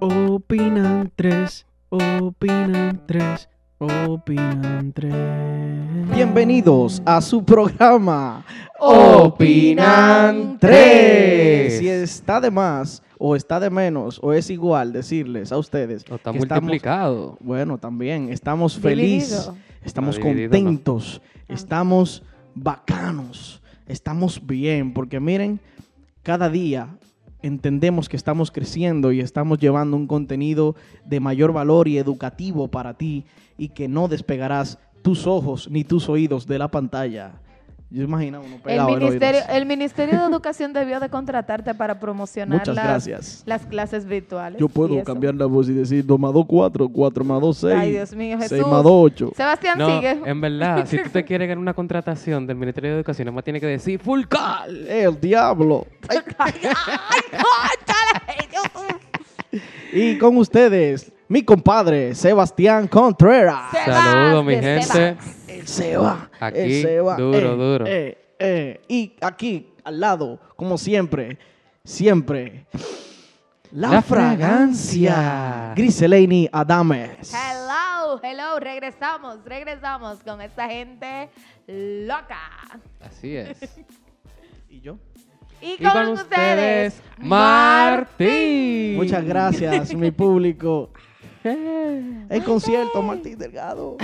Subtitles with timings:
[0.00, 5.14] Opinan tres, opinan tres, opinan tres.
[6.14, 8.44] Bienvenidos a su programa
[8.78, 11.78] Opinan Tres.
[11.78, 16.04] Si está de más, o está de menos, o es igual decirles a ustedes.
[16.10, 17.36] O está que estamos- multiplicado.
[17.40, 19.50] bueno, también estamos felices,
[19.84, 20.64] estamos No, dividido no.
[20.64, 22.22] contentos, estamos
[22.54, 25.58] bacanos, estamos bien, porque miren,
[26.22, 26.88] cada día
[27.42, 32.94] entendemos que estamos creciendo y estamos llevando un contenido de mayor valor y educativo para
[32.94, 33.24] ti
[33.56, 37.40] y que no despegarás tus ojos ni tus oídos de la pantalla.
[37.90, 41.98] Yo imagino uno El pegado en ministerio, el Ministerio de Educación debió de contratarte para
[41.98, 43.42] promocionar Muchas las, gracias.
[43.46, 44.60] las clases virtuales.
[44.60, 47.74] Yo puedo cambiar la voz y decir 2 más 2, 4, 4 más 2, 6.
[47.74, 48.68] Ay, Dios mío, 6 Jesús.
[48.70, 49.32] más 2, 8.
[49.34, 50.20] Sebastián, No, sigue.
[50.22, 53.44] en verdad, si tú te quieres ganar una contratación del Ministerio de Educación, nada más
[53.44, 54.86] tienes que decir full call.
[54.86, 55.86] El diablo.
[56.08, 56.52] Ay, ay,
[59.92, 63.72] Y con ustedes, mi compadre Sebastián Contreras.
[63.86, 64.82] Saludos, mi gente.
[64.82, 65.37] Sebas.
[65.68, 66.30] El Seba.
[66.40, 67.16] Aquí, el Seba.
[67.16, 67.86] duro, eh, duro.
[67.86, 68.80] eh, eh.
[68.88, 71.38] Y aquí, al lado, como siempre,
[71.84, 72.66] siempre,
[73.72, 75.12] la, La fragancia.
[75.12, 75.72] fragancia.
[75.76, 77.34] Griselini Adames.
[77.34, 81.28] Hello, hello, regresamos, regresamos con esta gente
[81.66, 82.40] loca.
[83.00, 83.58] Así es.
[84.70, 84.96] ¿Y yo?
[85.60, 88.96] Y Y con, con ustedes, ustedes, Martín.
[88.96, 90.90] Muchas gracias, mi público.
[92.28, 93.96] El concierto, Martín Delgado.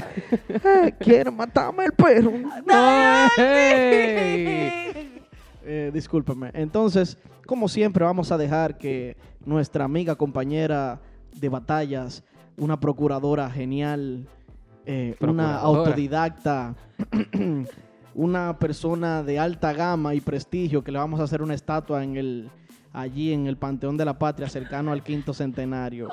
[0.48, 2.32] Eh, Quiere matarme el perro.
[2.66, 5.22] No, hey.
[5.66, 6.50] Eh, discúlpeme.
[6.54, 11.00] Entonces, como siempre, vamos a dejar que nuestra amiga, compañera
[11.36, 12.22] de batallas,
[12.56, 14.26] una procuradora genial,
[14.86, 16.74] eh, una autodidacta,
[18.14, 22.16] una persona de alta gama y prestigio, que le vamos a hacer una estatua en
[22.16, 22.50] el
[22.92, 26.08] allí en el Panteón de la Patria, cercano al quinto centenario.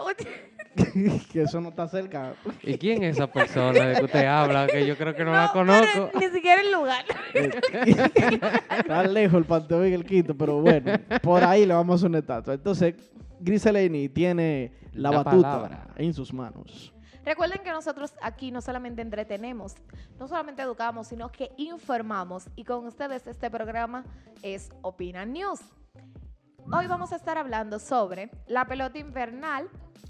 [1.31, 2.33] que eso no está cerca.
[2.63, 4.67] ¿Y quién es esa persona de que usted habla?
[4.67, 6.09] Que yo creo que no, la No, conozco.
[6.13, 7.05] pero Ni siquiera el lugar.
[8.77, 12.09] Está lejos el Panteón y el Quinto, pero bueno, por ahí le vamos a hacer
[12.09, 12.53] una estatua.
[12.53, 12.95] Entonces,
[13.39, 15.87] Griselini tiene la, La batuta palabra.
[15.97, 16.93] en sus manos.
[17.23, 19.75] Recuerden que nosotros aquí no solamente entretenemos,
[20.19, 22.45] no solamente educamos, sino que informamos.
[22.55, 24.03] Y con ustedes este programa
[24.41, 25.59] es Opina News.
[26.69, 29.69] Hoy vamos a estar hablando sobre la pelota invernal.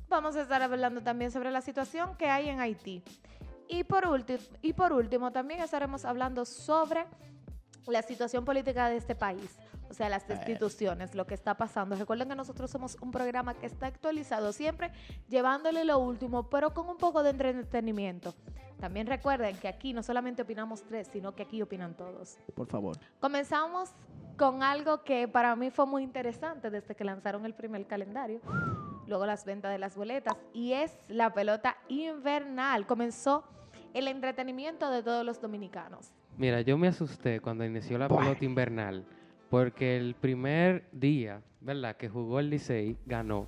[0.10, 3.04] Vamos a estar hablando también sobre la situación que hay en Haití.
[3.68, 4.04] Y por,
[4.62, 7.06] y por último, también estaremos hablando sobre
[7.88, 9.58] la situación política de este país,
[9.90, 11.96] o sea, las instituciones, lo que está pasando.
[11.96, 14.92] Recuerden que nosotros somos un programa que está actualizado siempre,
[15.30, 18.36] llevándole lo último, pero con un poco de entretenimiento.
[18.80, 22.38] También recuerden que aquí no solamente opinamos tres, sino que aquí opinan todos.
[22.56, 22.98] Por favor.
[23.20, 23.92] Comenzamos
[24.42, 28.42] con algo que para mí fue muy interesante desde que lanzaron el primer calendario,
[29.06, 32.88] luego las ventas de las boletas, y es la pelota invernal.
[32.88, 33.44] Comenzó
[33.94, 36.12] el entretenimiento de todos los dominicanos.
[36.40, 38.20] Mira, yo me asusté cuando inició la Buah.
[38.20, 39.06] pelota invernal,
[39.52, 41.96] porque el primer día, ¿verdad?
[41.96, 43.46] Que jugó el Licey, ganó.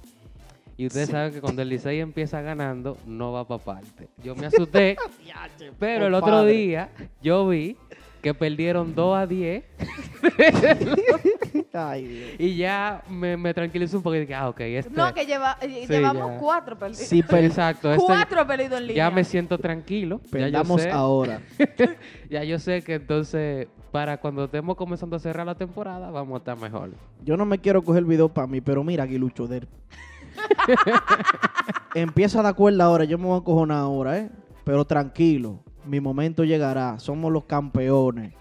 [0.78, 4.10] Y ustedes saben que cuando el Licey empieza ganando, no va para parte.
[4.24, 4.96] Yo me asusté,
[5.80, 7.78] pero el otro día yo vi
[8.24, 9.64] que perdieron 2 a 10
[11.74, 12.30] Ay, Dios.
[12.40, 14.90] y ya me, me tranquilizó un poco y dije, ah, ok, este...
[14.96, 16.38] No, que lleva- eh, Sí, llevamos ya.
[16.38, 17.06] cuatro perdidos.
[17.06, 19.10] Si per- Exacto, este- cuatro perdidos en línea.
[19.10, 20.22] ya me siento tranquilo.
[20.24, 21.42] Ya yo, perdamos sé, ahora.
[22.30, 26.38] ya yo sé que entonces, para cuando estemos comenzando a cerrar la temporada, vamos a
[26.38, 26.92] estar mejor.
[27.24, 29.68] Yo no me quiero coger el video para mí, pero mira, Aguilucho, der.
[31.96, 34.30] Empieza a dar cuerda ahora, yo me voy a cojonar ahora, ¿eh?
[34.64, 37.00] Pero tranquilo, mi momento llegará.
[37.00, 38.34] Somos los campeones.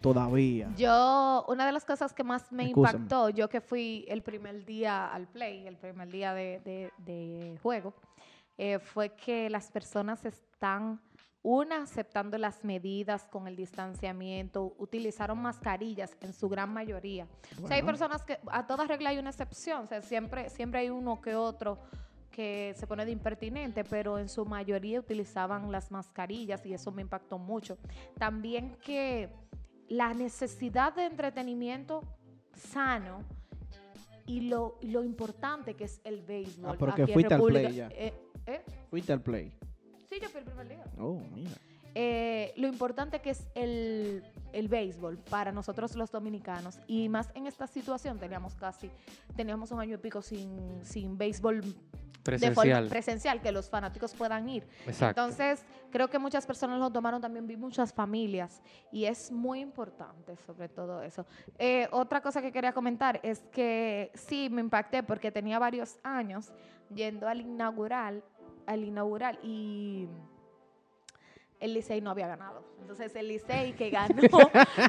[0.00, 0.68] Todavía.
[0.76, 2.98] Yo, una de las cosas que más me Excúsame.
[2.98, 7.56] impactó, yo que fui el primer día al play, el primer día de, de- de
[7.62, 7.94] juego,
[8.58, 11.00] eh, fue que las personas están,
[11.44, 17.28] una, aceptando las medidas con el distanciamiento, utilizaron mascarillas en su gran mayoría.
[17.62, 20.80] O sea, hay personas que a toda regla hay una excepción, o sea, siempre, siempre
[20.80, 21.78] hay uno que otro
[22.32, 27.02] que se pone de impertinente, pero en su mayoría utilizaban las mascarillas y eso me
[27.02, 27.78] impactó mucho.
[28.18, 29.28] También que
[29.88, 32.02] la necesidad de entretenimiento
[32.56, 33.20] sano
[34.26, 36.70] y lo, lo importante que es el béisbol.
[36.70, 37.88] Ah, pero que aquí en fuiste al República- play ya.
[37.92, 38.14] eh,
[38.46, 38.62] ¿eh?
[38.90, 39.52] Fuiste al play.
[40.08, 40.84] Sí, yo fui el primer día.
[40.98, 41.50] Oh, mira.
[41.94, 47.46] Eh, lo importante que es el, el béisbol para nosotros los dominicanos y más en
[47.46, 48.90] esta situación teníamos casi,
[49.36, 52.54] teníamos un año y pico sin, sin béisbol de Presencial.
[52.54, 54.64] forma presencial, que los fanáticos puedan ir.
[54.86, 55.20] Exacto.
[55.20, 58.62] Entonces, creo que muchas personas lo tomaron también, vi muchas familias,
[58.92, 61.26] y es muy importante sobre todo eso.
[61.58, 66.52] Eh, otra cosa que quería comentar es que sí, me impacté porque tenía varios años
[66.94, 68.22] yendo al inaugural,
[68.66, 70.06] al inaugural, y
[71.62, 72.62] el Licey no había ganado.
[72.80, 74.20] Entonces, el Licey que ganó,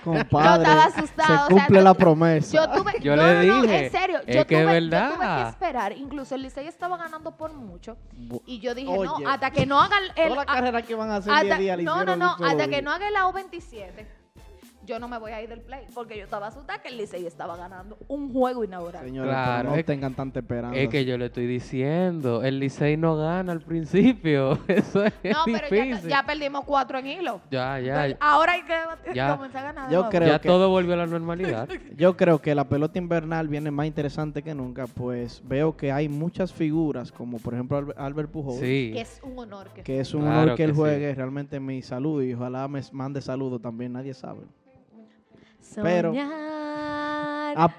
[0.03, 2.51] Compadre, estaba asustado, o se sea, cumple no- la promesa.
[2.57, 4.81] yo tuve, Yo no, le no, no, dije, en serio, es yo, que es tuve,
[4.81, 5.13] yo verdad.
[5.15, 9.05] tuve que esperar, incluso el Licey estaba ganando por mucho, Bu- y yo dije, Oye,
[9.23, 10.29] no, hasta que no hagan el...
[10.29, 12.31] Toda la a- carrera que van a hacer hasta- día a día no, no, no,
[12.43, 12.81] hasta que día.
[12.81, 14.05] no haga la U27,
[14.85, 17.25] yo no me voy a ir del play, porque yo estaba asustada que el Licey
[17.25, 19.03] estaba ganando un juego inaugural.
[19.05, 20.77] Señores, Claro, no es- tengan tanta esperanza.
[20.77, 24.59] Es que yo le estoy diciendo, el Licey no gana al principio.
[24.67, 26.09] Eso es no, pero ya, difícil.
[26.09, 27.41] ya perdimos cuatro en hilo.
[27.49, 29.35] ya, ya, Pero ahora hay que Ya.
[29.35, 29.91] comenzar a ganar.
[29.91, 31.67] Yo creo ya que- todo volvió a la normalidad.
[31.97, 36.09] Yo creo que la pelota invernal viene más interesante que nunca, pues veo que hay
[36.09, 38.91] muchas figuras, como por ejemplo Albe- Albert Pujols, Sí.
[38.93, 40.75] Que es un honor que, que es un Claro honor que él sí.
[40.77, 41.15] juegue.
[41.15, 44.41] Realmente mi saludo y ojalá me mande saludo también, nadie sabe.
[45.81, 46.11] Pero-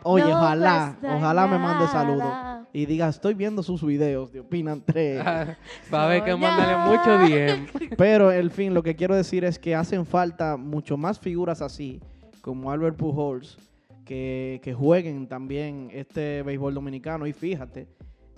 [0.04, 1.88] oye, no ojalá, ojalá me mande nada.
[1.88, 5.24] saludo y diga, estoy viendo sus videos de Opinan 3.
[5.94, 7.90] Va a haber que mandarle mucho DM.
[7.96, 12.00] Pero, en fin, lo que quiero decir es que hacen falta mucho más figuras así,
[12.40, 13.58] como Albert Pujols,
[14.04, 17.28] que, que jueguen también este béisbol dominicano.
[17.28, 17.86] Y fíjate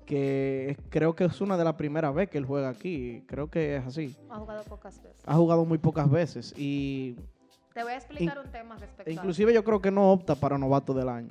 [0.04, 3.24] que creo que es una de las primeras veces que él juega aquí.
[3.26, 4.14] Creo que es así.
[4.28, 5.22] Ha jugado pocas veces.
[5.24, 7.16] Ha jugado muy pocas veces y
[7.76, 10.56] Te voy a explicar un tema respecto a inclusive yo creo que no opta para
[10.56, 11.28] novato del año.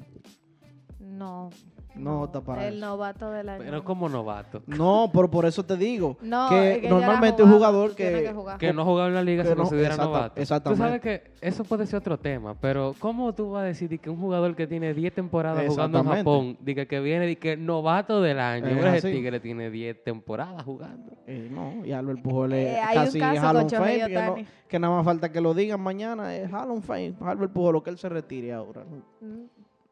[0.99, 1.49] No.
[1.95, 2.85] No opta para El eso.
[2.85, 3.63] novato del año.
[3.63, 4.61] Pero como novato.
[4.67, 7.89] No, pero por eso te digo No, que, es que ya normalmente un jugaba, jugador
[7.91, 8.57] tú tienes que, jugar.
[8.57, 10.41] Que no ha jugado en la liga Que se no- considera exacta- novato.
[10.41, 10.83] exactamente.
[10.83, 14.09] Tú sabes que eso puede ser otro tema, pero ¿cómo tú vas a decir que
[14.09, 16.29] un jugador que tiene 10 temporadas jugando en Exactamente.
[16.29, 18.67] Japón, diga que viene y que novato del año?
[18.67, 19.11] Es ese así.
[19.11, 21.13] tigre tiene 10 temporadas jugando.
[21.27, 23.97] Eh, no, y Albert Pujols es Eh, hay un casi caso Hall con of Fame,
[23.97, 24.47] Shohei que, no- Ohtani.
[24.67, 27.89] que nada más falta que lo digan mañana, es Hall of Fame, Albert Pujols, que
[27.91, 28.83] él se retire ahora.
[28.83, 29.27] ¿no?
[29.27, 29.44] Mm,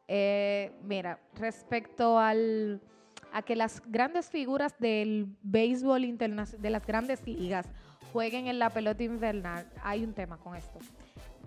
[0.07, 2.81] eh, mira, respecto al
[3.33, 7.65] a que las grandes figuras del béisbol internacional, de las grandes ligas,
[8.13, 10.77] jueguen en la pelota invernal, hay un tema con esto.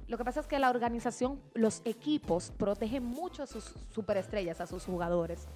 [0.09, 4.67] Lo que pasa es que la organización, los equipos protegen mucho a sus superestrellas, a
[4.67, 5.47] sus jugadores.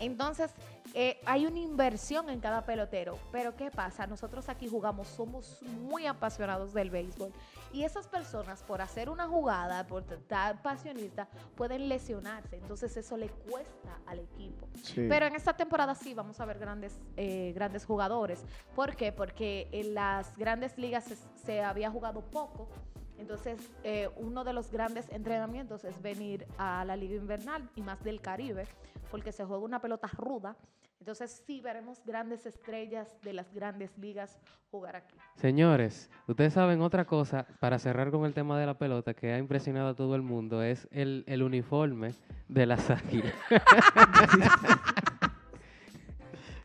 [0.00, 0.50] Entonces,
[0.94, 3.18] eh, hay una inversión en cada pelotero.
[3.30, 4.06] Pero ¿qué pasa?
[4.06, 7.32] Nosotros aquí jugamos, somos muy apasionados del béisbol.
[7.72, 12.56] Y esas personas, por hacer una jugada, por estar pasionista, pueden lesionarse.
[12.56, 14.66] Entonces, eso le cuesta al equipo.
[14.82, 15.06] Sí.
[15.08, 18.44] Pero en esta temporada sí vamos a ver grandes, eh, grandes jugadores.
[18.74, 19.12] ¿Por qué?
[19.12, 22.68] Porque en las grandes ligas se, se había jugado poco.
[23.20, 28.02] Entonces, eh, uno de los grandes entrenamientos es venir a la Liga Invernal y más
[28.02, 28.66] del Caribe,
[29.10, 30.56] porque se juega una pelota ruda.
[30.98, 34.38] Entonces, sí veremos grandes estrellas de las grandes ligas
[34.70, 35.14] jugar aquí.
[35.36, 39.38] Señores, ustedes saben otra cosa, para cerrar con el tema de la pelota, que ha
[39.38, 42.14] impresionado a todo el mundo, es el, el uniforme
[42.48, 43.34] de las águilas.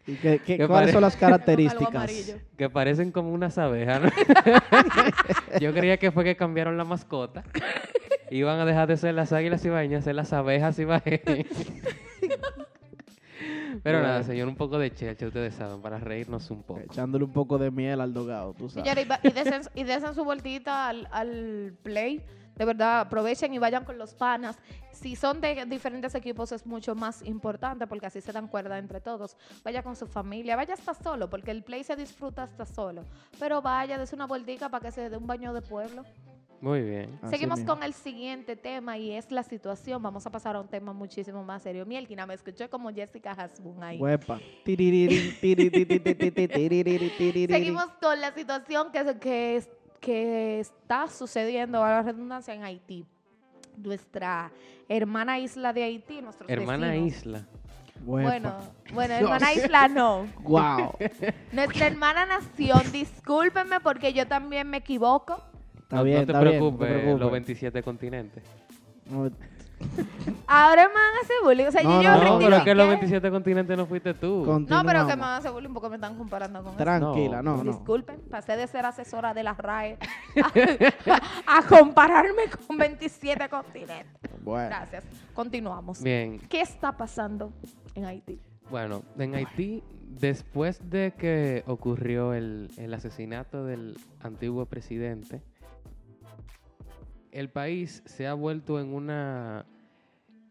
[0.08, 2.36] ¿Y qué- qué- que ¿Cuáles son las características?
[2.58, 4.02] que parecen como unas abejas.
[4.04, 4.10] ¿no?
[5.60, 7.44] Yo creía que fue que cambiaron la mascota.
[8.30, 11.22] Iban a dejar de ser las águilas ibaeñas, ser las abejas ibaeñas.
[13.84, 16.80] Pero nada, señor, un poco de checha, ustedes saben, para reírnos un poco.
[16.80, 18.92] Echándole un poco de miel al dogado, tú sabes.
[19.24, 22.24] Y desen, y desen su vueltita al, al play.
[22.56, 24.58] De verdad, aprovechen y vayan con los panas.
[24.92, 29.02] Si son de diferentes equipos es mucho más importante porque así se dan cuerda entre
[29.02, 29.36] todos.
[29.64, 33.04] Vaya con su familia, vaya hasta solo porque el play se disfruta hasta solo.
[33.40, 36.04] Pero vaya, des una vueltica para que se dé un baño de pueblo.
[36.62, 37.20] Muy bien.
[37.30, 40.02] Seguimos con el siguiente tema y es la situación.
[40.02, 41.86] Vamos a pasar a un tema muchísimo más serio.
[41.86, 44.00] Mielkina, me escuché como Jessica Hasbun ahí.
[44.00, 44.40] Huepa.
[47.58, 53.06] Seguimos con la situación que, que, es- que está sucediendo, a la redundancia, en Haití.
[53.78, 54.52] Nuestra
[54.88, 57.18] hermana isla de Haití, nuestros Hermana vecinos.
[57.18, 57.48] Isla.
[58.06, 58.56] Bueno,
[58.94, 60.28] bueno, hermana isla no.
[60.44, 60.96] Wow.
[61.52, 65.42] Nuestra hermana nación, discúlpenme porque yo también me equivoco.
[65.82, 67.20] Está no, bien, no te está bien, no te preocupes, preocupes.
[67.20, 68.44] los 27 continentes.
[70.48, 71.66] Ahora me van a hacer bullying.
[71.66, 73.20] O sea, No, yo, no, No, pero es que los rectifiqué.
[73.20, 74.66] 27 continentes no fuiste tú.
[74.68, 76.84] No, pero que me van a hacer bullying porque me están comparando con eso.
[76.84, 77.72] Tranquila, no, no.
[77.72, 79.98] Disculpen, pasé de ser asesora de las RAE
[80.44, 84.32] a, a compararme con 27 continentes.
[84.44, 84.70] Bueno.
[84.70, 85.04] Gracias.
[85.34, 86.02] Continuamos.
[86.02, 87.52] Bien, ¿Qué está pasando
[87.96, 88.40] en Haití?
[88.70, 89.84] Bueno, en Haití,
[90.20, 95.42] después de que ocurrió el, el asesinato del antiguo presidente,
[97.32, 99.66] el país se ha vuelto en una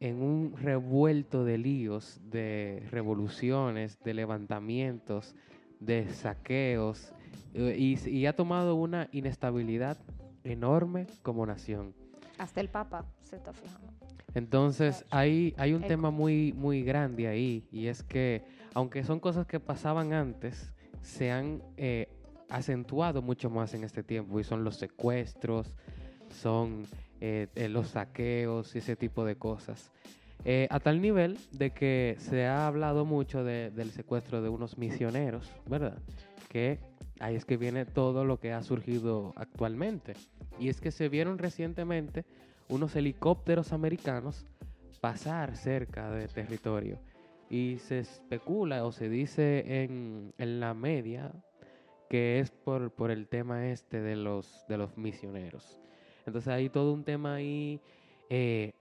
[0.00, 5.34] en un revuelto de líos, de revoluciones, de levantamientos,
[5.80, 7.12] de saqueos,
[7.54, 9.98] eh, y, y ha tomado una inestabilidad
[10.44, 11.94] enorme como nación.
[12.38, 13.92] Hasta el Papa se está fijando.
[14.34, 18.42] Entonces, hay, hay un tema muy, muy grande ahí, y es que,
[18.74, 22.08] aunque son cosas que pasaban antes, se han eh,
[22.48, 25.72] acentuado mucho más en este tiempo, y son los secuestros,
[26.30, 26.84] son
[27.20, 29.90] eh, eh, los saqueos y ese tipo de cosas.
[30.44, 34.76] Eh, a tal nivel de que se ha hablado mucho de- del secuestro de unos
[34.76, 35.98] misioneros, ¿verdad?
[36.50, 36.78] Que
[37.20, 40.12] ahí es que viene todo lo que ha surgido actualmente.
[40.58, 42.24] Y es que se vieron recientemente
[42.68, 44.44] unos helicópteros americanos
[45.00, 46.98] pasar cerca de territorio.
[47.50, 51.32] Y se especula o se dice en, en la media
[52.10, 55.80] que es por, por el tema este de los, de los misioneros.
[56.26, 57.80] Entonces hay todo un tema ahí
[58.30, 58.72] eh,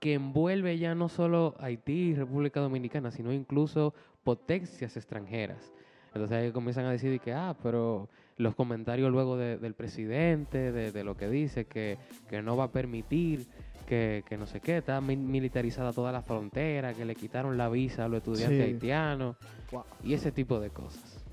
[0.00, 5.72] que envuelve ya no solo Haití y República Dominicana, sino incluso potencias extranjeras.
[6.14, 10.92] Entonces ahí comienzan a decir que, ah, pero los comentarios luego de- del presidente, de,
[10.92, 11.98] de lo que dice, que,
[12.30, 13.46] que no va a permitir,
[13.86, 17.68] que, que no sé qué, está mi- militarizada toda la frontera, que le quitaron la
[17.68, 18.72] visa a los estudiantes Sí.
[18.72, 19.36] haitianos
[19.72, 19.84] Wow.
[20.02, 21.24] y ese tipo de cosas.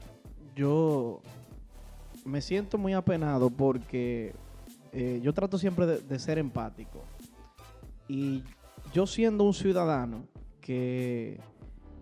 [0.56, 1.22] yo
[2.26, 4.34] me siento muy apenado porque
[4.98, 7.04] eh, yo trato siempre de, ser empático.
[8.08, 8.44] Y
[8.94, 10.24] yo siendo un ciudadano
[10.62, 11.38] que,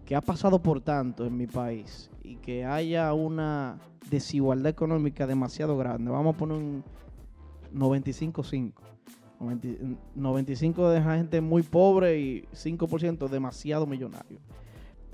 [0.06, 3.80] que ha pasado por tanto en mi país y que haya una
[4.12, 6.84] desigualdad económica demasiado grande, vamos a poner un
[7.74, 8.74] 95-5.
[9.40, 9.68] 90
[10.16, 14.38] 95 de gente muy pobre y 5% demasiado millonario.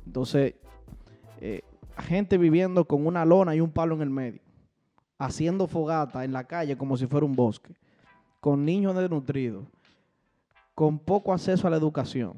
[0.05, 0.55] Entonces,
[1.39, 1.61] eh,
[1.97, 4.41] gente viviendo con una lona y un palo en el medio,
[5.19, 7.73] haciendo fogata en la calle como si fuera un bosque,
[8.39, 9.65] con niños desnutridos,
[10.73, 12.37] con poco acceso a la educación.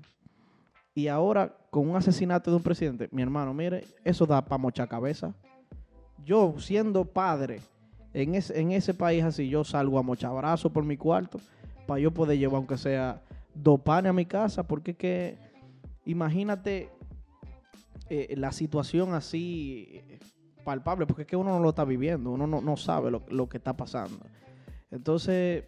[0.94, 4.88] Y ahora con un asesinato de un presidente, mi hermano, mire, eso da para mocha
[4.88, 5.34] cabeza.
[6.26, 7.62] Yo siendo padre
[8.14, 11.40] en ese, en ese país así, yo salgo a mochabrazo por mi cuarto
[11.88, 13.22] para yo poder llevar aunque sea
[13.54, 15.38] dos panes a mi casa, porque que
[16.06, 16.90] imagínate
[18.10, 20.02] eh, la situación así
[20.64, 23.48] palpable, porque es que uno no lo está viviendo, uno no, no sabe lo, lo
[23.50, 24.18] que está pasando.
[24.90, 25.64] Entonces,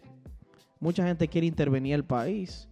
[0.80, 2.68] mucha gente quiere intervenir el país,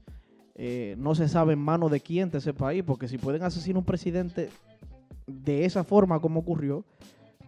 [0.54, 3.78] eh, no se sabe en manos de quién de ese país, porque si pueden asesinar
[3.78, 4.50] un presidente
[5.26, 6.84] de esa forma como ocurrió,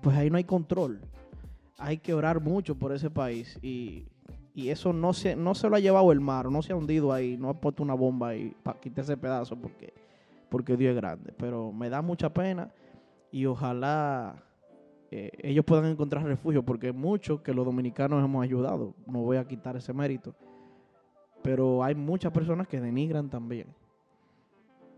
[0.03, 1.01] pues ahí no hay control.
[1.79, 4.07] Hay que orar mucho por ese país y,
[4.55, 7.13] y eso no se, no se lo ha llevado el mar, no se ha hundido
[7.13, 9.93] ahí, no ha puesto una bomba ahí para quitar ese pedazo porque
[10.55, 11.35] porque Dios es grande.
[11.37, 12.71] Pero me da mucha pena
[13.33, 14.37] y ojalá
[15.17, 18.95] eh, ellos puedan encontrar refugio, porque muchos que los dominicanos hemos ayudado.
[19.07, 20.35] No voy a quitar ese mérito.
[21.41, 23.69] Pero hay muchas personas que denigran también.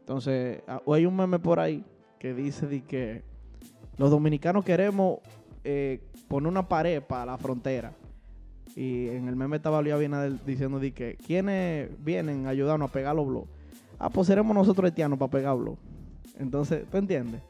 [0.01, 1.85] Entonces, hay un meme por ahí
[2.19, 3.25] que dice de que
[3.99, 5.19] los dominicanos queremos
[5.65, 7.93] eh, poner una pared para la frontera.
[8.75, 12.93] Y en el meme estaba Luis Abinader diciendo de que quienes vienen a ayudarnos a
[12.93, 13.51] pegar los blogs.
[13.99, 15.79] Ah, pues seremos nosotros haitianos para pegar blogs.
[16.39, 17.43] Entonces, ¿tú entiendes?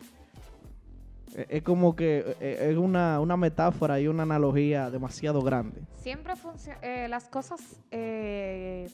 [1.37, 5.83] Eh, Es como que eh, es una, una metáfora y una analogía demasiado grande.
[6.01, 6.79] Siempre funciona,
[7.09, 8.89] las cosas eh,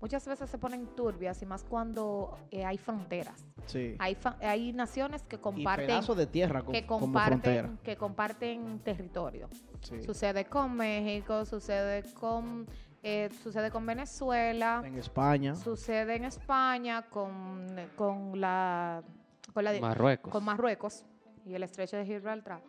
[0.00, 3.44] muchas veces se ponen turbias y más cuando eh, hay fronteras.
[3.66, 3.94] Sí.
[3.98, 8.78] Hay, fa- hay naciones que Y comparten, pedazos de tierra que como comparten, que comparten
[8.80, 9.48] territorio.
[9.82, 10.02] Sí.
[10.02, 12.66] Sucede con México, sucede con,
[13.02, 15.54] eh, sucede con Venezuela, En España.
[15.56, 19.02] sucede en España con, con la,
[19.52, 20.32] con la Marruecos.
[20.32, 21.04] con Marruecos
[21.44, 22.62] y el estrecho de Gibraltar.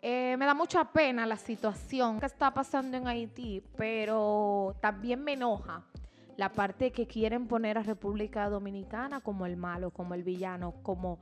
[0.00, 5.34] Eh, me da mucha pena la situación que está pasando en Haití, pero también me
[5.34, 5.84] enoja
[6.36, 11.18] la parte que quieren poner a República Dominicana como el malo, como el villano, como...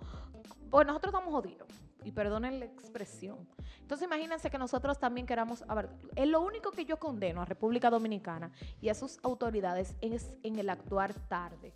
[0.71, 1.69] Pues nosotros estamos jodidos,
[2.05, 3.39] y perdonen la expresión.
[3.81, 5.65] Entonces imagínense que nosotros también queramos...
[5.69, 9.95] A ver, es lo único que yo condeno a República Dominicana y a sus autoridades
[10.01, 11.75] es en el actuar tarde.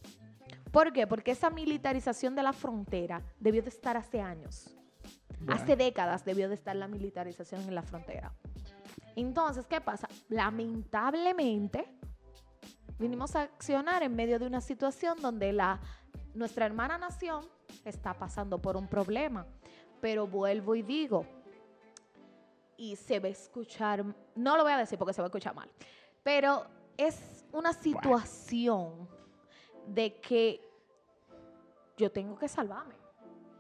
[0.75, 1.07] ¿Por qué?
[1.07, 4.77] Porque esa militarización de la frontera debió de estar hace años.
[5.47, 8.35] Hace décadas debió de estar la militarización en la frontera.
[9.15, 10.09] Entonces, ¿qué pasa?
[10.29, 11.87] Lamentablemente,
[12.99, 15.79] vinimos a accionar en medio de una situación donde la,
[16.35, 17.47] nuestra hermana nación
[17.85, 19.47] está pasando por un problema.
[20.01, 21.25] Pero vuelvo y digo,
[22.77, 24.05] y se va a escuchar,
[24.35, 25.71] no lo voy a decir porque se va a escuchar mal,
[26.25, 26.67] pero
[26.97, 29.14] es una situación
[29.89, 30.61] de que
[31.97, 32.95] yo tengo que salvarme.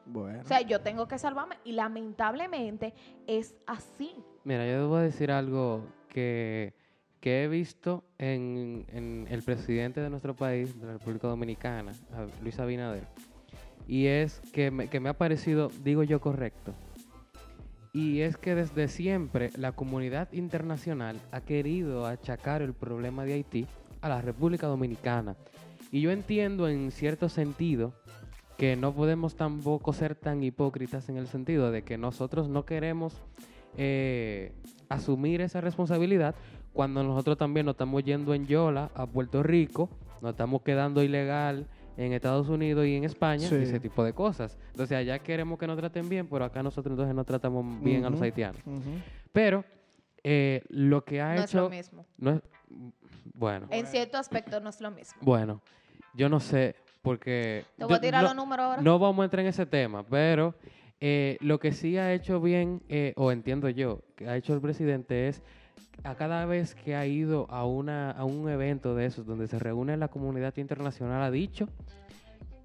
[0.06, 0.40] Bueno.
[0.40, 2.92] O sea, yo tengo que salvarme y lamentablemente
[3.26, 4.14] es así.
[4.44, 6.74] Mira, yo debo decir algo que,
[7.20, 11.92] que he visto en, en el presidente de nuestro país, de la República Dominicana,
[12.42, 13.06] Luis Abinader,
[13.86, 16.74] y es que me, que me ha parecido, digo yo, correcto.
[17.94, 23.66] Y es que desde siempre la comunidad internacional ha querido achacar el problema de Haití
[24.00, 25.36] a la República Dominicana.
[25.94, 27.92] Y yo entiendo en cierto sentido
[28.58, 33.22] que no podemos tampoco ser tan hipócritas en el sentido de que nosotros no queremos
[33.76, 34.50] eh,
[34.88, 36.34] asumir esa responsabilidad
[36.72, 39.88] cuando nosotros también nos estamos yendo en Yola a Puerto Rico,
[40.20, 43.54] nos estamos quedando ilegal en Estados Unidos y en España, Sí.
[43.54, 44.58] y ese tipo de cosas.
[44.72, 48.10] Entonces allá queremos que nos traten bien, pero acá nosotros entonces no tratamos bien a
[48.10, 48.60] los haitianos.
[49.32, 49.64] Pero
[50.24, 52.04] eh, lo que ha No es lo mismo.
[52.18, 52.42] no es,
[53.32, 55.20] bueno, En cierto aspecto no es lo mismo.
[55.20, 55.60] bueno,
[56.14, 57.64] yo no sé, porque...
[57.76, 58.82] Te voy yo a tirar no- los números ahora.
[58.82, 60.54] no vamos a entrar en ese tema, pero
[61.00, 64.60] eh, lo que sí ha hecho bien, eh, o entiendo yo, que ha hecho el
[64.60, 65.42] presidente es
[66.02, 69.58] a cada vez que ha ido a, una, a un evento de esos donde se
[69.58, 71.68] reúne la comunidad internacional, ha dicho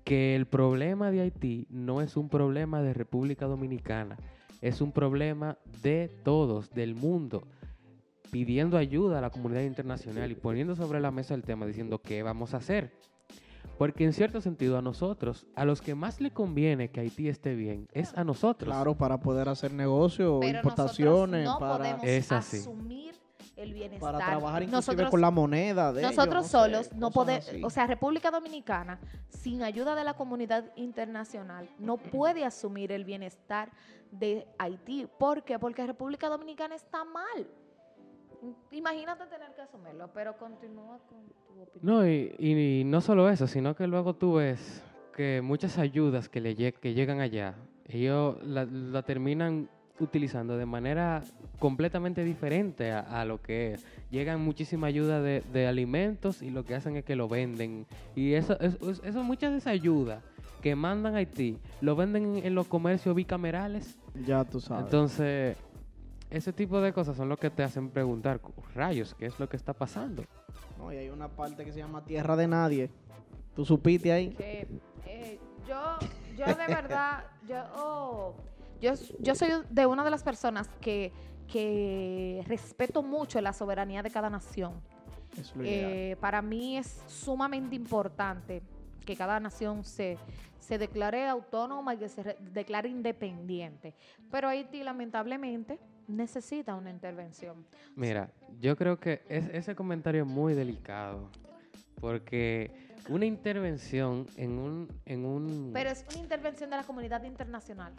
[0.03, 4.17] que el problema de Haití no es un problema de República Dominicana,
[4.61, 7.43] es un problema de todos, del mundo,
[8.31, 12.23] pidiendo ayuda a la comunidad internacional y poniendo sobre la mesa el tema, diciendo qué
[12.23, 12.91] vamos a hacer.
[13.79, 17.55] Porque en cierto sentido a nosotros, a los que más le conviene que Haití esté
[17.55, 18.73] bien, es a nosotros.
[18.73, 22.57] Claro, para poder hacer negocios, Pero importaciones, no para, podemos Es así.
[22.57, 23.15] asumir
[23.55, 24.11] el bienestar.
[24.11, 27.49] para trabajar inclusive nosotros, con la moneda de nosotros ellos, no sé, solos no podemos,
[27.63, 33.71] o sea, República Dominicana, sin ayuda de la comunidad internacional, no puede asumir el bienestar
[34.11, 35.07] de Haití.
[35.17, 35.57] ¿Por qué?
[35.57, 37.47] Porque República Dominicana está mal.
[38.71, 41.81] Imagínate tener que asumirlo, pero continúa con tu opinión.
[41.81, 44.83] No, y, y no solo eso, sino que luego tú ves
[45.15, 47.55] que muchas ayudas que, le que llegan allá,
[47.87, 49.67] ellos la, la terminan
[49.99, 51.23] utilizando de manera
[51.59, 53.85] completamente diferente a, a lo que es.
[54.11, 57.85] Llegan muchísima ayuda de, de alimentos y lo que hacen es que lo venden.
[58.15, 60.21] Y eso, eso, eso muchas de esa ayuda
[60.61, 63.97] que mandan a Haití, lo venden en, en los comercios bicamerales.
[64.25, 64.85] Ya tú sabes.
[64.85, 65.57] Entonces,
[66.29, 68.39] ese tipo de cosas son lo que te hacen preguntar,
[68.75, 70.23] rayos, ¿qué es lo que está pasando?
[70.77, 72.89] No, y hay una parte que se llama Tierra de Nadie.
[73.55, 74.29] ¿Tú supiste ahí?
[74.29, 74.67] que
[75.05, 75.97] eh, yo,
[76.37, 78.35] yo de verdad, yo, oh,
[78.79, 81.11] yo, yo soy de una de las personas que,
[81.51, 84.73] que respeto mucho la soberanía de cada nación.
[85.37, 85.91] Es lo ideal.
[85.91, 88.61] Eh, para mí es sumamente importante
[89.05, 90.17] que cada nación se,
[90.59, 93.93] se declare autónoma y que se re- declare independiente.
[94.31, 97.65] Pero Haití, lamentablemente, necesita una intervención.
[97.95, 101.29] Mira, yo creo que es- ese comentario es muy delicado,
[102.01, 102.71] porque
[103.09, 107.93] una intervención en un, en un, Pero es una intervención de la comunidad internacional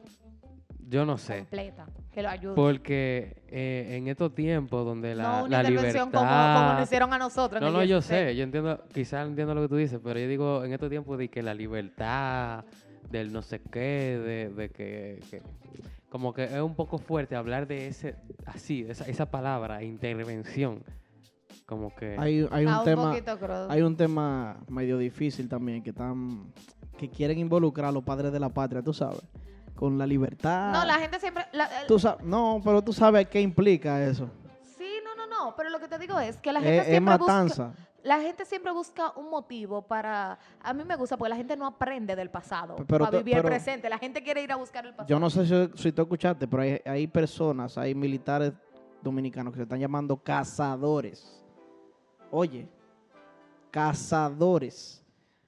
[0.88, 2.54] yo no sé, completa que lo ayude.
[2.56, 6.52] porque eh, en estos tiempos donde la, no una la intervención libertad...
[6.52, 7.60] como, como lo hicieron a nosotros.
[7.62, 8.04] No, no, yo 16.
[8.06, 11.16] sé, yo entiendo, quizás entiendo lo que tú dices, pero yo digo en estos tiempos
[11.16, 12.64] de que la libertad,
[13.10, 15.42] del no sé qué, de, de que, que-
[16.08, 20.82] como que es un poco fuerte hablar de ese, así, esa, esa palabra, intervención,
[21.66, 22.16] como que...
[22.18, 23.70] Hay, hay un un tema, poquito crudo.
[23.70, 26.52] hay un tema medio difícil también que están,
[26.98, 29.20] que quieren involucrar a los padres de la patria, tú sabes,
[29.76, 30.72] con la libertad.
[30.72, 31.44] No, la gente siempre...
[31.52, 34.28] la- el- Tú no, pero tú sabes qué implica eso.
[34.76, 35.54] sí, no, no, no.
[35.56, 37.72] Pero lo que te digo es que la gente Es, es siempre busca...
[38.02, 40.38] La gente siempre busca un motivo para...
[40.62, 43.42] A mí me gusta porque la gente no aprende del pasado pero para vivir el
[43.42, 43.88] presente.
[43.90, 45.08] La gente quiere ir a buscar el pasado.
[45.08, 48.52] Yo no sé si, si tú escuchaste, pero hay, hay personas, hay militares
[49.02, 51.44] dominicanos que se están llamando cazadores.
[52.30, 52.68] Oye,
[53.70, 55.02] cazadores.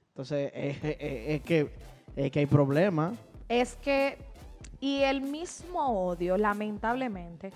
[0.09, 1.73] Entonces, es, es- es- es que,
[2.15, 3.13] es que hay problemas.
[3.49, 4.17] Es que...
[4.79, 7.51] Y el mismo odio, lamentablemente,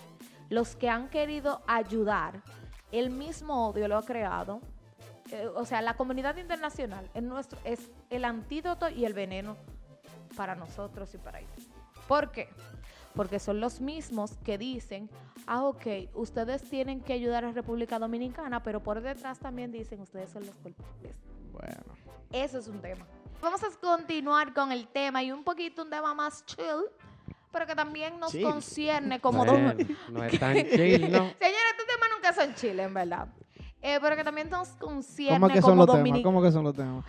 [0.49, 2.41] los que han querido ayudar,
[2.91, 4.61] el mismo odio lo ha creado.
[5.31, 9.55] Eh, o sea, la comunidad internacional es, nuestro, es el antídoto y el veneno
[10.35, 11.67] para nosotros y para ellos.
[12.07, 12.49] ¿Por qué?
[13.15, 15.09] Porque son los mismos que dicen,
[15.47, 20.29] ah, ok, ustedes tienen que ayudar a República Dominicana, pero por detrás también dicen, ustedes
[20.29, 21.15] son los culpables.
[21.51, 21.95] Bueno,
[22.31, 23.05] Eso es un tema.
[23.41, 26.85] Vamos a continuar con el tema y un poquito un tema más chill,
[27.51, 28.43] pero que también nos Chill.
[28.43, 31.17] concierne como Bueno, dom- no es tan chill, ¿no?
[31.39, 33.27] Señores, estos temas nunca son chill, en verdad.
[33.81, 36.19] Eh, pero que también nos concierne ¿cómo que como son los temas?
[36.23, 37.05] ¿Cómo que son los temas?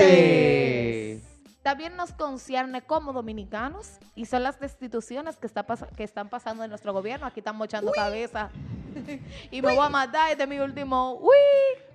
[0.00, 1.22] picantes.
[1.62, 6.64] También nos concierne como dominicanos y son las destituciones que, está pas- que están pasando
[6.64, 7.26] en nuestro gobierno.
[7.26, 8.50] Aquí están mochando cabeza.
[9.50, 11.18] y me voy a matar, este es mi último.
[11.20, 11.30] ¡Uy!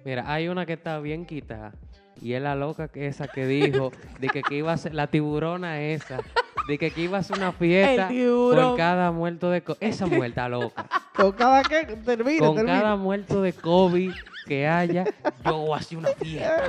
[0.06, 1.74] Mira, hay una que está bien quitada.
[2.22, 5.08] Y es la loca que esa que dijo de que, que iba a ser la
[5.08, 6.20] tiburona esa,
[6.68, 8.70] de que, que iba a ser una fiesta tiburón.
[8.70, 10.86] por cada muerto de co- esa muerta loca.
[11.16, 12.80] Con cada que termine, Con termine.
[12.80, 14.12] cada muerto de COVID
[14.46, 15.06] que haya,
[15.46, 16.64] yo voy a hacer una fiesta.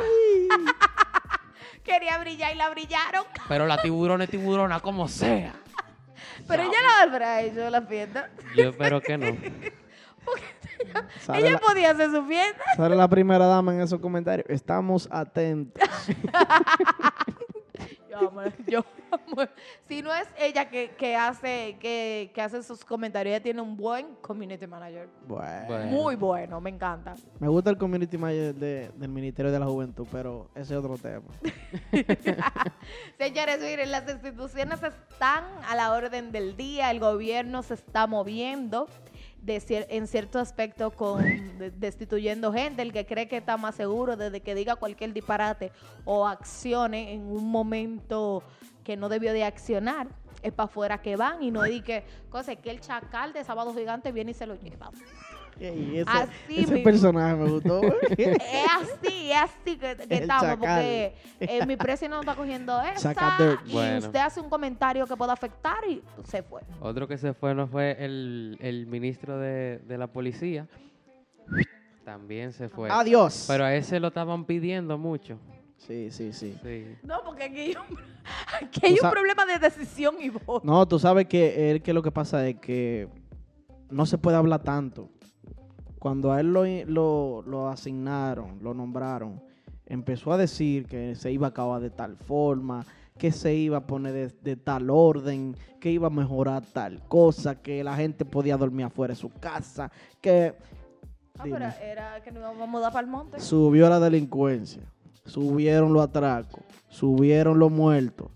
[1.82, 3.24] Quería brillar y la brillaron.
[3.48, 5.52] Pero la tiburona es tiburona, como sea.
[6.48, 8.30] Pero ella la habrá hecho la fiesta.
[8.56, 9.26] Yo espero que no.
[11.34, 12.62] Ella la, podía hacer su fiesta.
[12.76, 14.46] sale la primera dama en esos comentarios.
[14.48, 15.82] Estamos atentos.
[18.20, 19.48] Yo amo, yo amo.
[19.88, 23.76] Si no es ella que, que hace que, que hace sus comentarios, ella tiene un
[23.76, 25.08] buen community manager.
[25.26, 25.86] Bueno.
[25.86, 27.14] Muy bueno, me encanta.
[27.38, 30.96] Me gusta el community manager de- del Ministerio de la Juventud, pero ese es otro
[30.98, 31.24] tema.
[33.18, 38.88] Señores, miren, las instituciones están a la orden del día, el gobierno se está moviendo
[39.46, 41.22] de cier- en cierto aspecto con
[41.58, 45.70] de- destituyendo gente, el que cree que está más seguro desde que diga cualquier disparate
[46.04, 48.42] o accione en un momento
[48.82, 50.08] que no debió de accionar,
[50.42, 51.82] es para afuera que van y no di
[52.28, 54.90] cosa que el chacal de Sábado Gigante viene y se lo lleva.
[55.58, 57.80] Ey, ese Así ese personaje me gustó.
[58.18, 60.58] Es así, es así que, que estamos, chacal.
[60.58, 63.60] porque eh, mi precio no está cogiendo esa Saca dirt.
[63.66, 63.98] y Bueno.
[63.98, 66.60] usted hace un comentario que pueda afectar y se fue.
[66.80, 70.66] Otro que se fue no fue el, el ministro de, de la policía.
[72.04, 72.88] También se fue.
[72.90, 73.46] Adiós.
[73.48, 75.38] Pero a ese lo estaban pidiendo mucho.
[75.78, 76.56] Sí, sí, sí.
[76.62, 76.96] Sí.
[77.02, 77.98] No, porque aquí hay un,
[78.66, 80.60] aquí hay Tú un sa- problema de decisión y voto.
[80.64, 83.08] No, tú sabes que, él, que lo que pasa es que
[83.90, 85.10] no se puede hablar tanto.
[86.06, 89.42] Cuando a él lo, lo, lo asignaron, lo nombraron,
[89.86, 92.86] empezó a decir que se iba a acabar de tal forma,
[93.18, 97.56] que se iba a poner de, de tal orden, que iba a mejorar tal cosa,
[97.56, 99.90] que la gente podía dormir afuera de su casa,
[100.20, 100.54] que
[101.40, 103.40] Ah, pero era que nos íbamos a mudar para el monte.
[103.40, 104.84] subió la delincuencia,
[105.24, 108.30] subieron los atracos, subieron los muertos.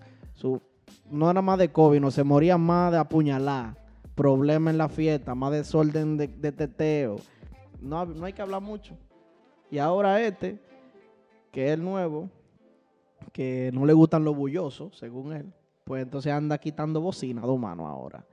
[1.08, 3.76] no era más de COVID, no se moría más de apuñalar,
[4.16, 7.20] problemas en la fiesta, más desorden de, de teteo.
[7.80, 8.96] No, no hay que hablar mucho.
[9.70, 10.58] Y ahora este,
[11.50, 12.28] que es el nuevo,
[13.32, 15.52] que no le gustan los bullosos, según él,
[15.84, 18.24] pues entonces anda quitando bocina dos manos ahora.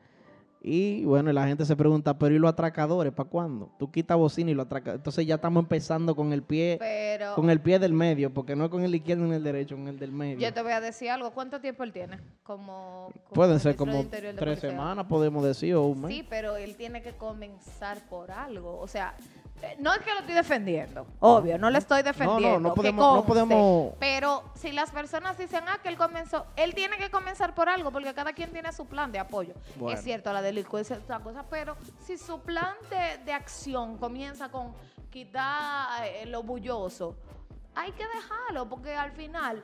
[0.61, 3.13] Y bueno, la gente se pregunta, pero ¿y los atracadores?
[3.13, 3.69] ¿Para cuándo?
[3.77, 4.95] Tú quitas bocina y lo atracas.
[4.95, 8.65] Entonces ya estamos empezando con el pie, Pero con el pie del medio, porque no
[8.65, 10.39] es con el izquierdo ni el derecho, con el del medio.
[10.39, 11.31] yo te voy a decir algo.
[11.31, 12.19] ¿Cuánto tiempo él tiene?
[12.43, 14.69] Como, como Pueden ser como tres Policía.
[14.71, 16.11] semanas, podemos decir, o un mes.
[16.15, 18.79] Sí, pero él tiene que comenzar por algo.
[18.79, 19.15] O sea,
[19.61, 22.59] eh, no es que lo estoy defendiendo, obvio, no le estoy defendiendo.
[22.59, 26.75] no que podemos- no podemos- Pero si las personas dicen, ah, que él comenzó, él
[26.75, 29.55] tiene que comenzar por algo, porque cada quien tiene su plan de apoyo.
[29.79, 29.97] Bueno.
[29.97, 34.49] Es cierto, la delincuencia es otra cosa, pero si su plan de, de acción comienza
[34.49, 34.73] con
[35.09, 37.15] quitar eh, lo bulloso,
[37.75, 39.63] hay que dejarlo, porque al final,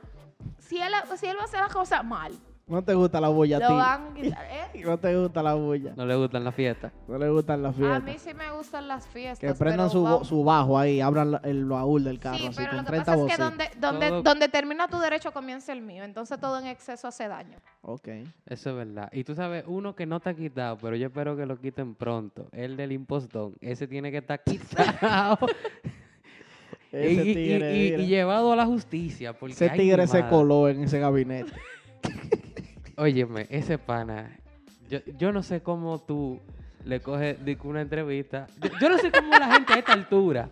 [0.58, 2.32] si él, si él va a hacer las cosas mal,
[2.66, 3.72] No te gusta la bulla a lo ti.
[3.74, 4.44] van a quitar.
[4.74, 4.82] ¿eh?
[4.84, 5.92] No te gusta la bulla.
[5.96, 6.92] No le gustan las fiestas.
[7.06, 8.02] No le gustan las A fiestas.
[8.04, 9.38] mí sí me gustan las fiestas.
[9.52, 12.68] que prendan pero su, bajo ahí, abran la- el baúl del carro Sí, así pero
[12.70, 13.50] con lo que 30 pasa es que bocinas.
[13.50, 16.04] donde, donde, Todo- donde termina tu derecho comienza el mío.
[16.04, 17.58] Entonces todo en exceso hace daño.
[17.82, 18.08] Ok.
[18.46, 19.10] Eso es verdad.
[19.12, 22.48] Y tú sabes, uno que no está quitado, pero yo espero que lo quiten pronto.
[22.52, 23.56] El del impostón.
[23.60, 25.38] Ese tiene que estar quitado.
[26.92, 28.02] y, Ese y- y- tigre, y- mira.
[28.02, 29.34] y llevado a la justicia.
[29.34, 30.30] Porque, Ese ay, mi tigre se madre.
[30.34, 31.52] coló en ese gabinete.
[32.96, 34.38] Óyeme, ese pana.
[34.88, 36.40] Yo, yo no sé cómo tú
[36.84, 38.46] le coges una entrevista.
[38.62, 40.48] Yo, yo no sé cómo la gente a esta altura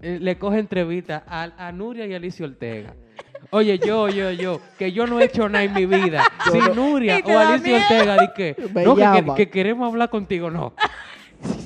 [0.00, 2.94] eh, le coge entrevista a, a Nuria y a Alicia Ortega.
[3.50, 6.24] Oye, yo, yo, yo, que yo no he hecho nada en mi vida.
[6.50, 7.76] Si Nuria Y te o Alicia.
[7.78, 10.72] Ortega di que, no, que, que- queremos hablar contigo, no.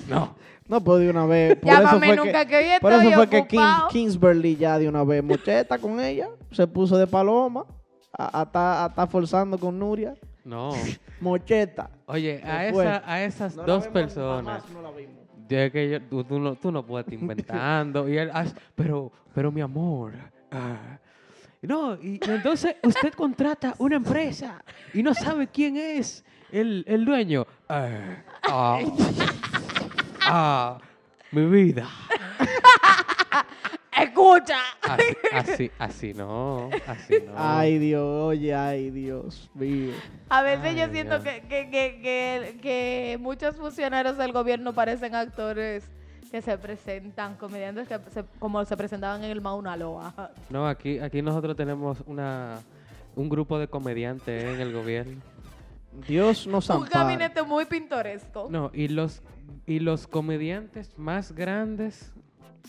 [0.08, 0.34] No.
[0.68, 1.56] No, pues de una vez.
[1.56, 3.88] Por Llámame eso fue nunca, que, que hoy por eso fue que King-.
[3.90, 6.28] Kingsbury ya de una vez mocheta con ella.
[6.50, 7.64] Se puso de paloma.
[8.18, 10.14] A, a estar- a estar forzando con Nuria.
[10.44, 10.72] No.
[11.20, 11.90] Mocheta.
[12.06, 14.62] Oye, a, esa, a esas No la dos vemos, personas.
[14.62, 15.14] jamás no la vimos.
[15.48, 18.08] Yo es que yo- tú, tú no, tú no puedes estar inventando.
[18.08, 20.12] y él, "Ah, pero, pero mi amor.
[20.50, 20.98] ah".
[21.62, 24.62] No, y, y entonces usted contrata una empresa
[24.94, 27.44] y no sabe quién es el, el dueño.
[27.68, 27.88] Ah,
[28.48, 28.78] ah,
[30.22, 30.78] ah,
[31.32, 31.88] mi vida.
[33.96, 34.58] ¡Escucha!
[34.82, 37.32] Así, así, así no, así no.
[37.36, 39.92] Ay, Dios, oye, ay, Dios mío.
[40.28, 45.84] A veces yo siento que, que, que, que, que muchos funcionarios del gobierno parecen actores
[46.30, 50.32] que se presentan, comediantes que se- como se presentaban en el Mauna Loa.
[50.50, 52.60] No, aquí, aquí nosotros tenemos una,
[53.14, 55.22] un grupo de comediantes en el gobierno.
[56.06, 56.92] Dios nos Un ampare.
[56.92, 58.48] gabinete muy pintoresco.
[58.50, 59.22] No, y los,
[59.66, 62.12] y los comediantes más grandes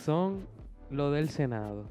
[0.05, 0.47] son
[0.89, 1.89] lo del Senado.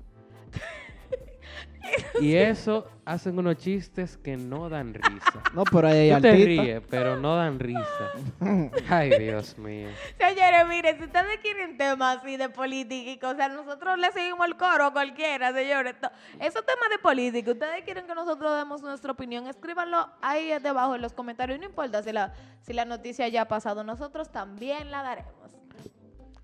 [2.21, 5.43] Y eso hacen unos chistes que no dan risa.
[5.55, 6.63] No, pero ahí hay Tú te altita.
[6.63, 8.11] ríes, pero no dan risa.
[8.89, 9.89] Ay, Dios mío.
[10.19, 14.57] Señores, miren, si ustedes quieren temas así de política y cosas, nosotros le seguimos el
[14.57, 15.95] coro a cualquiera, señores.
[16.41, 21.03] Esos temas de política, ustedes quieren que nosotros demos nuestra opinión, escríbanlo ahí debajo en
[21.03, 21.61] los comentarios.
[21.61, 25.56] No importa si la, si la noticia ya ha pasado, nosotros también la daremos.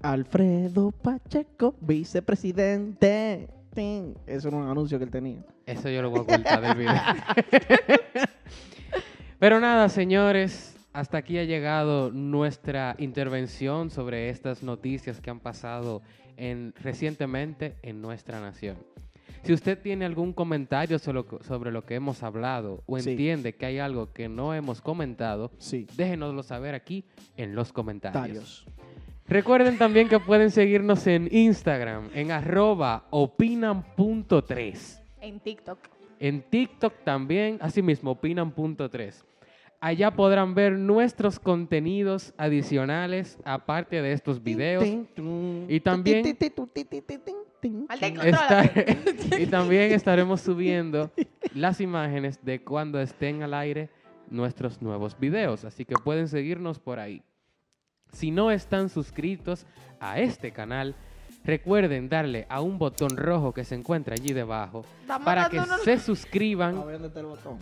[0.03, 3.49] Alfredo Pacheco, vicepresidente.
[4.27, 5.45] Eso era un anuncio que él tenía.
[5.65, 6.93] Eso yo lo voy a ocultar del video.
[9.39, 16.03] Pero nada, señores, hasta aquí ha llegado nuestra intervención sobre estas noticias que han pasado
[16.37, 18.77] en, recientemente en nuestra nación.
[19.43, 23.11] Si usted tiene algún comentario sobre lo, que- hemos hablado o Sí.
[23.11, 25.89] entiende que hay algo que no hemos comentado, Sí.
[25.97, 27.05] déjenoslo saber aquí
[27.37, 28.23] en los comentarios.
[28.23, 28.67] Tarios.
[29.33, 35.01] Recuerden también que pueden seguirnos en Instagram, en arroba opinan.3.
[35.23, 35.79] En TikTok.
[36.21, 39.25] En TikTok también, asimismo, opinan.3.
[39.81, 44.85] Allá podrán ver nuestros contenidos adicionales, aparte de estos videos.
[45.67, 46.23] Y también-
[49.41, 51.11] y también estaremos subiendo
[51.55, 53.89] las imágenes de cuando estén al aire
[54.29, 55.65] nuestros nuevos videos.
[55.65, 57.23] Así que pueden seguirnos por ahí.
[58.13, 59.67] Si no están suscritos
[60.01, 60.95] a este canal,
[61.45, 65.83] recuerden darle a un botón rojo que se encuentra allí debajo Estamos para que dándonos-
[65.85, 67.59] se suscriban A ver, ¿dónde está el botón?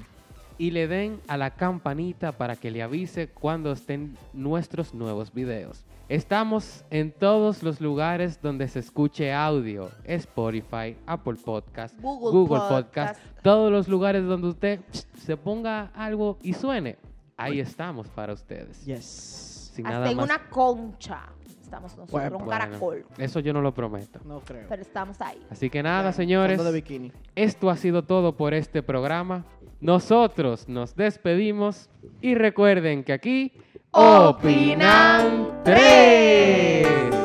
[0.58, 5.86] y le den a la campanita para que le avise cuando estén nuestros nuevos videos.
[6.10, 13.18] Estamos en todos los lugares donde se escuche audio, Spotify, Apple Podcast, Google Google, Podcast.
[13.18, 14.80] Podcast, todos los lugares donde usted
[15.16, 16.98] se ponga algo y suene.
[17.38, 18.84] Ahí estamos para ustedes.
[18.84, 19.49] Yes.
[19.72, 20.24] Sin Hasta nada en más.
[20.26, 21.20] una concha.
[21.62, 23.06] Estamos nosotros, Bueno, un Bueno, caracol.
[23.18, 24.18] eso yo no lo prometo.
[24.24, 24.66] No creo.
[24.68, 25.40] Pero estamos ahí.
[25.50, 26.56] Así que nada, señores.
[26.56, 27.12] Fondo de bikini.
[27.36, 29.44] Esto ha sido todo por este programa.
[29.80, 31.88] Nosotros nos despedimos
[32.20, 33.52] y recuerden que aquí
[33.92, 37.19] Opinan tres.